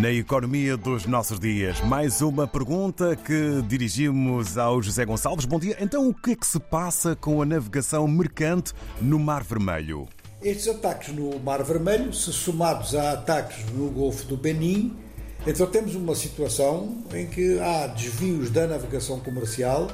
Na 0.00 0.12
economia 0.12 0.76
dos 0.76 1.06
nossos 1.06 1.40
dias, 1.40 1.80
mais 1.80 2.20
uma 2.20 2.46
pergunta 2.46 3.16
que 3.16 3.60
dirigimos 3.66 4.56
ao 4.56 4.80
José 4.80 5.04
Gonçalves. 5.04 5.44
Bom 5.44 5.58
dia. 5.58 5.76
Então, 5.80 6.08
o 6.08 6.14
que 6.14 6.32
é 6.32 6.36
que 6.36 6.46
se 6.46 6.60
passa 6.60 7.16
com 7.16 7.42
a 7.42 7.44
navegação 7.44 8.06
mercante 8.06 8.72
no 9.00 9.18
Mar 9.18 9.42
Vermelho? 9.42 10.06
Estes 10.40 10.68
ataques 10.68 11.12
no 11.12 11.40
Mar 11.40 11.64
Vermelho, 11.64 12.12
se 12.12 12.32
somados 12.32 12.94
a 12.94 13.12
ataques 13.12 13.64
no 13.72 13.90
Golfo 13.90 14.24
do 14.26 14.36
Benin, 14.36 14.96
então 15.44 15.66
temos 15.66 15.96
uma 15.96 16.14
situação 16.14 17.02
em 17.12 17.26
que 17.26 17.58
há 17.58 17.88
desvios 17.88 18.50
da 18.50 18.68
navegação 18.68 19.18
comercial 19.18 19.88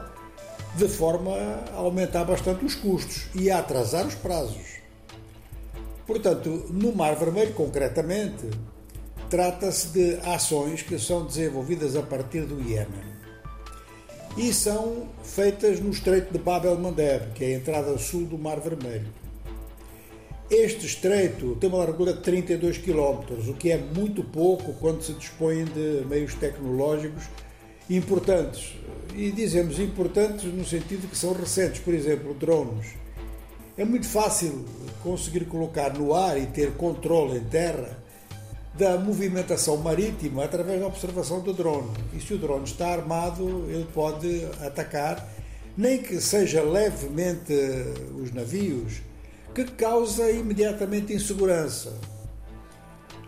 de 0.77 0.87
forma 0.87 1.33
a 1.73 1.77
aumentar 1.77 2.25
bastante 2.25 2.63
os 2.63 2.75
custos 2.75 3.29
e 3.35 3.51
a 3.51 3.61
atrasar 3.61 4.07
os 4.07 4.15
prazos. 4.15 4.75
Portanto, 6.07 6.67
no 6.69 6.95
Mar 6.95 7.17
Vermelho, 7.17 7.55
concretamente, 7.55 8.51
trata-se 9.31 9.89
de 9.89 10.17
ações 10.25 10.83
que 10.83 10.99
são 10.99 11.27
desenvolvidas 11.27 11.97
a 11.97 12.03
partir 12.03 12.43
do 12.43 12.61
Iêmen 12.61 13.15
e 14.37 14.53
são 14.53 15.07
feitas 15.23 15.79
no 15.81 15.91
Estreito 15.91 16.33
de 16.33 16.39
Bab 16.39 16.67
el-Mandeb, 16.67 17.33
que 17.35 17.45
é 17.45 17.49
a 17.49 17.59
entrada 17.59 17.97
sul 17.99 18.25
do 18.25 18.37
Mar 18.37 18.59
Vermelho. 18.59 19.07
Este 20.51 20.87
estreito 20.87 21.57
tem 21.57 21.71
uma 21.71 21.79
largura 21.79 22.13
de 22.13 22.21
32 22.21 22.79
km, 22.79 23.23
o 23.49 23.55
que 23.55 23.71
é 23.71 23.79
muito 23.79 24.23
pouco 24.23 24.75
quando 24.75 25.03
se 25.03 25.13
dispõe 25.15 25.65
de 25.65 26.05
meios 26.07 26.35
tecnológicos 26.35 27.25
importantes. 27.89 28.75
E 29.15 29.31
dizemos 29.31 29.79
importantes 29.79 30.45
no 30.53 30.65
sentido 30.65 31.09
que 31.09 31.17
são 31.17 31.33
recentes, 31.33 31.81
por 31.81 31.95
exemplo, 31.95 32.35
drones. 32.35 32.89
É 33.77 33.85
muito 33.85 34.07
fácil 34.09 34.65
conseguir 35.03 35.47
colocar 35.47 35.95
no 35.95 36.13
ar 36.13 36.39
e 36.41 36.47
ter 36.47 36.73
controle 36.73 37.39
em 37.39 37.45
terra 37.45 38.04
da 38.77 38.99
movimentação 38.99 39.77
marítima 39.77 40.45
através 40.45 40.81
da 40.81 40.87
observação 40.87 41.41
do 41.41 41.53
drone. 41.53 41.91
E 42.13 42.21
se 42.21 42.35
o 42.35 42.39
drone 42.39 42.65
está 42.65 42.89
armado, 42.89 43.67
ele 43.69 43.87
pode 43.95 44.47
atacar, 44.61 45.29
nem 45.77 46.03
que 46.03 46.21
seja 46.21 46.63
levemente 46.63 47.53
os 48.21 48.33
navios, 48.33 49.01
que 49.55 49.65
causa 49.65 50.31
imediatamente 50.31 51.13
insegurança. 51.13 51.93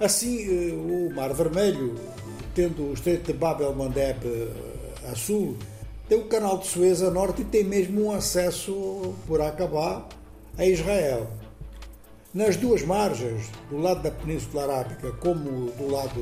Assim, 0.00 0.42
eh, 0.42 0.72
o 0.74 1.14
Mar 1.14 1.32
Vermelho, 1.32 1.94
tendo 2.54 2.90
o 2.90 2.92
Estreito 2.92 3.32
de 3.32 3.38
Bab 3.38 3.62
el-Mandeb 3.62 4.18
eh, 4.24 5.10
a 5.10 5.14
sul, 5.14 5.56
tem 6.08 6.18
o 6.18 6.24
Canal 6.24 6.58
de 6.58 6.66
Suez 6.66 7.02
a 7.02 7.10
norte 7.10 7.42
e 7.42 7.44
tem 7.44 7.64
mesmo 7.64 8.06
um 8.06 8.12
acesso 8.12 9.14
por 9.26 9.40
Aqaba 9.40 10.06
a 10.58 10.66
Israel. 10.66 11.28
Nas 12.36 12.54
duas 12.54 12.82
margens, 12.82 13.46
do 13.70 13.78
lado 13.78 14.02
da 14.02 14.10
Península 14.10 14.64
Arábica 14.64 15.10
como 15.10 15.70
do 15.70 15.90
lado 15.90 16.20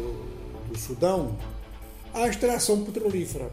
do 0.68 0.78
Sudão, 0.78 1.36
há 2.14 2.28
extração 2.28 2.84
petrolífera. 2.84 3.50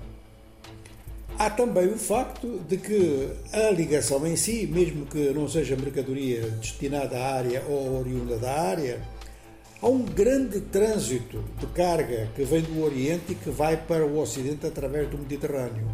Há 1.39 1.49
também 1.49 1.87
o 1.87 1.97
facto 1.97 2.61
de 2.69 2.77
que 2.77 3.29
a 3.51 3.71
ligação 3.71 4.27
em 4.27 4.35
si, 4.35 4.67
mesmo 4.67 5.07
que 5.07 5.31
não 5.31 5.49
seja 5.49 5.75
mercadoria 5.75 6.51
destinada 6.51 7.17
à 7.17 7.33
área 7.33 7.63
ou 7.67 7.99
oriunda 7.99 8.37
da 8.37 8.51
área, 8.51 9.01
há 9.81 9.87
um 9.87 10.03
grande 10.03 10.61
trânsito 10.61 11.43
de 11.59 11.65
carga 11.65 12.29
que 12.35 12.43
vem 12.43 12.61
do 12.61 12.83
Oriente 12.83 13.31
e 13.31 13.35
que 13.35 13.49
vai 13.49 13.75
para 13.75 14.05
o 14.05 14.19
Ocidente 14.19 14.67
através 14.67 15.09
do 15.09 15.17
Mediterrâneo. 15.17 15.87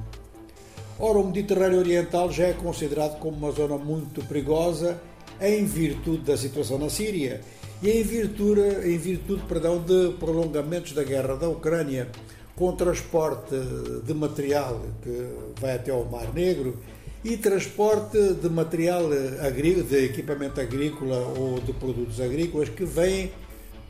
Ora, 1.00 1.18
o 1.18 1.26
Mediterrâneo 1.26 1.80
Oriental 1.80 2.30
já 2.30 2.48
é 2.48 2.54
considerado 2.54 3.20
como 3.20 3.38
uma 3.38 3.52
zona 3.52 3.78
muito 3.78 4.22
perigosa 4.26 5.00
em 5.41 5.66
virtude 5.66 6.23
da 6.23 6.38
situação 6.38 6.77
na 6.77 6.89
Síria 6.89 7.41
e 7.81 7.89
em 7.89 8.03
virtude, 8.03 8.61
em 8.89 8.97
virtude 8.97 9.43
perdão, 9.47 9.80
de 9.80 10.13
prolongamentos 10.19 10.93
da 10.93 11.03
guerra 11.03 11.35
da 11.35 11.47
Ucrânia 11.47 12.09
com 12.55 12.75
transporte 12.75 13.55
de 14.03 14.13
material 14.13 14.81
que 15.03 15.61
vai 15.61 15.76
até 15.76 15.92
ao 15.92 16.03
Mar 16.05 16.33
Negro 16.33 16.80
e 17.23 17.37
transporte 17.37 18.17
de 18.33 18.49
material 18.49 19.03
agrícola, 19.42 19.83
de 19.83 20.05
equipamento 20.05 20.59
agrícola 20.59 21.17
ou 21.37 21.59
de 21.59 21.73
produtos 21.73 22.20
agrícolas 22.20 22.70
que 22.70 22.83
vêm 22.83 23.31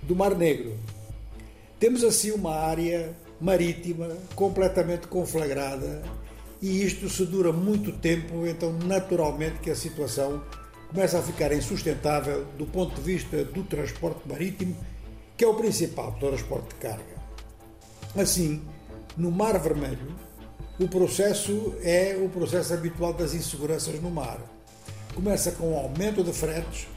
do 0.02 0.16
Mar 0.16 0.36
Negro. 0.36 0.74
Temos 1.80 2.03
assim 2.03 2.31
uma 2.31 2.56
área 2.56 3.16
marítima 3.40 4.09
completamente 4.36 5.07
conflagrada 5.07 6.02
e 6.62 6.84
isto 6.84 7.07
se 7.07 7.25
dura 7.25 7.53
muito 7.53 7.91
tempo, 7.91 8.47
então 8.47 8.74
naturalmente 8.86 9.59
que 9.59 9.69
a 9.69 9.75
situação 9.75 10.41
começa 10.90 11.20
a 11.20 11.22
ficar 11.22 11.52
insustentável 11.53 12.46
do 12.58 12.66
ponto 12.66 12.96
de 12.96 13.02
vista 13.02 13.44
do 13.44 13.64
transporte 13.64 14.22
marítimo, 14.28 14.75
que 15.36 15.44
é 15.44 15.48
o 15.48 15.53
principal 15.53 16.14
transporte 16.14 16.70
de 16.70 16.75
carga. 16.75 17.18
Assim, 18.16 18.62
no 19.16 19.31
Mar 19.31 19.59
Vermelho, 19.59 20.16
o 20.80 20.88
processo 20.88 21.75
é 21.81 22.16
o 22.16 22.30
processo 22.30 22.74
habitual 22.74 23.14
das 23.14 23.34
inseguranças 23.34 24.00
no 24.02 24.09
mar. 24.09 24.40
Começa 25.14 25.52
com 25.52 25.74
o 25.74 25.78
aumento 25.78 26.24
de 26.24 26.31
fretes, 26.31 26.88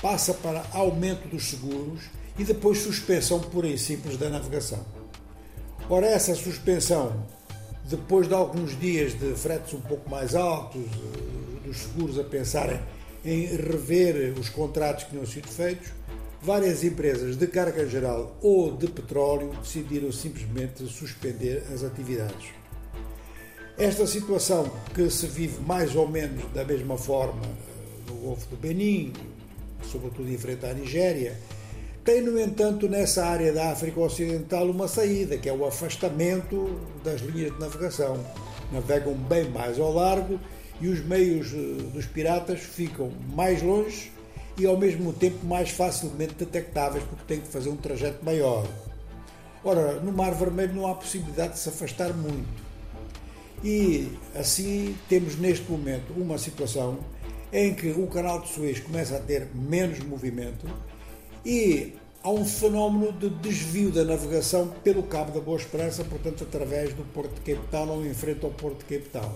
passa 0.00 0.32
para 0.32 0.64
aumento 0.72 1.28
dos 1.28 1.50
seguros 1.50 2.02
e 2.38 2.44
depois 2.44 2.78
suspensão 2.78 3.40
pura 3.40 3.66
e 3.66 3.76
simples 3.76 4.16
da 4.16 4.30
navegação. 4.30 4.84
Ora, 5.88 6.06
essa 6.06 6.34
suspensão, 6.36 7.26
depois 7.84 8.28
de 8.28 8.34
alguns 8.34 8.78
dias 8.78 9.18
de 9.18 9.34
fretes 9.34 9.74
um 9.74 9.80
pouco 9.80 10.08
mais 10.08 10.36
altos, 10.36 10.80
eh, 10.80 11.66
dos 11.66 11.78
seguros 11.78 12.18
a 12.18 12.24
pensarem 12.24 12.80
em 13.24 13.46
rever 13.46 14.34
os 14.38 14.48
contratos 14.48 15.04
que 15.04 15.10
tinham 15.10 15.26
sido 15.26 15.48
feitos, 15.48 15.88
várias 16.42 16.82
empresas 16.82 17.36
de 17.36 17.46
carga 17.46 17.86
geral 17.86 18.36
ou 18.40 18.74
de 18.74 18.88
petróleo 18.88 19.52
decidiram 19.62 20.10
simplesmente 20.10 20.86
suspender 20.86 21.64
as 21.72 21.84
atividades. 21.84 22.48
Esta 23.76 24.06
situação, 24.06 24.70
que 24.94 25.08
se 25.10 25.26
vive 25.26 25.60
mais 25.62 25.94
ou 25.94 26.08
menos 26.08 26.44
da 26.52 26.64
mesma 26.64 26.98
forma 26.98 27.42
eh, 27.42 28.10
no 28.10 28.16
Golfo 28.16 28.48
do 28.48 28.56
Benin, 28.56 29.12
sobretudo 29.90 30.30
em 30.30 30.36
frente 30.36 30.66
à 30.66 30.74
Nigéria, 30.74 31.36
tem, 32.04 32.22
no 32.22 32.38
entanto, 32.38 32.88
nessa 32.88 33.24
área 33.26 33.52
da 33.52 33.70
África 33.72 34.00
Ocidental 34.00 34.66
uma 34.70 34.88
saída, 34.88 35.36
que 35.36 35.48
é 35.48 35.52
o 35.52 35.66
afastamento 35.66 36.80
das 37.04 37.20
linhas 37.20 37.52
de 37.52 37.60
navegação. 37.60 38.18
Navegam 38.72 39.14
bem 39.14 39.48
mais 39.50 39.78
ao 39.78 39.92
largo 39.92 40.40
e 40.80 40.88
os 40.88 41.04
meios 41.04 41.52
eh, 41.52 41.82
dos 41.92 42.06
piratas 42.06 42.60
ficam 42.60 43.12
mais 43.34 43.62
longe 43.62 44.10
e 44.58 44.66
ao 44.66 44.76
mesmo 44.76 45.12
tempo 45.12 45.44
mais 45.46 45.70
facilmente 45.70 46.34
detectáveis 46.34 47.04
porque 47.04 47.24
têm 47.26 47.40
que 47.40 47.48
fazer 47.48 47.68
um 47.68 47.76
trajeto 47.76 48.24
maior. 48.24 48.66
Ora, 49.62 50.00
no 50.00 50.12
Mar 50.12 50.34
Vermelho 50.34 50.74
não 50.74 50.86
há 50.86 50.94
possibilidade 50.94 51.54
de 51.54 51.58
se 51.58 51.68
afastar 51.68 52.14
muito. 52.14 52.70
E 53.62 54.10
assim 54.34 54.96
temos 55.08 55.36
neste 55.36 55.70
momento 55.70 56.14
uma 56.16 56.38
situação 56.38 56.98
em 57.52 57.74
que 57.74 57.90
o 57.90 58.06
canal 58.06 58.40
de 58.40 58.48
Suez 58.48 58.80
começa 58.80 59.16
a 59.16 59.20
ter 59.20 59.48
menos 59.54 59.98
movimento 60.00 60.66
e 61.44 61.94
há 62.22 62.30
um 62.30 62.44
fenómeno 62.44 63.12
de 63.12 63.28
desvio 63.28 63.90
da 63.90 64.04
navegação 64.04 64.68
pelo 64.82 65.02
Cabo 65.02 65.32
da 65.32 65.40
Boa 65.40 65.58
Esperança, 65.58 66.04
portanto, 66.04 66.44
através 66.44 66.94
do 66.94 67.02
Porto 67.12 67.34
de 67.34 67.40
Cape 67.40 67.68
Town 67.70 67.88
ou 67.88 68.06
em 68.06 68.14
frente 68.14 68.44
ao 68.44 68.50
Porto 68.50 68.78
de 68.78 68.84
Cape 68.84 69.10
Town. 69.10 69.32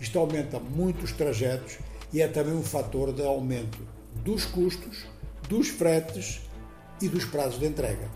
Isto 0.00 0.18
aumenta 0.18 0.58
muito 0.58 1.04
os 1.04 1.12
trajetos 1.12 1.78
e 2.12 2.22
é 2.22 2.28
também 2.28 2.54
um 2.54 2.62
fator 2.62 3.12
de 3.12 3.22
aumento 3.22 3.78
dos 4.24 4.44
custos, 4.46 5.06
dos 5.48 5.68
fretes 5.68 6.40
e 7.00 7.08
dos 7.08 7.24
prazos 7.24 7.60
de 7.60 7.66
entrega. 7.66 8.08